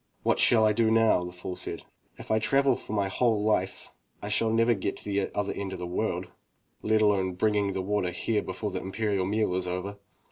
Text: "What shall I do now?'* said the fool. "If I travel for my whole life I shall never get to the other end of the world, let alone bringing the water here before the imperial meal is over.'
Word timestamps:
"What 0.23 0.39
shall 0.39 0.65
I 0.65 0.73
do 0.73 0.89
now?'* 0.89 1.19
said 1.29 1.29
the 1.29 1.77
fool. 1.77 1.85
"If 2.17 2.31
I 2.31 2.39
travel 2.39 2.75
for 2.75 2.93
my 2.93 3.07
whole 3.07 3.43
life 3.43 3.91
I 4.19 4.29
shall 4.29 4.49
never 4.49 4.73
get 4.73 4.97
to 4.97 5.05
the 5.05 5.29
other 5.35 5.53
end 5.53 5.73
of 5.73 5.77
the 5.77 5.85
world, 5.85 6.29
let 6.81 7.01
alone 7.03 7.33
bringing 7.33 7.73
the 7.73 7.83
water 7.83 8.09
here 8.09 8.41
before 8.41 8.71
the 8.71 8.81
imperial 8.81 9.27
meal 9.27 9.53
is 9.53 9.67
over.' 9.67 9.97